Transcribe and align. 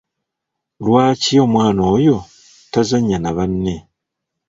Lwaki 0.85 1.33
omwana 1.43 1.81
oyo 1.95 2.17
tazannya 2.71 3.17
na 3.19 3.31
banne? 3.37 3.75